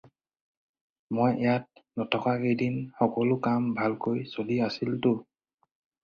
[1.15, 1.65] মই ইয়াত
[1.95, 5.13] নথকা কেদিন সকলো কাম ভালকৈ চলি আছিল তো?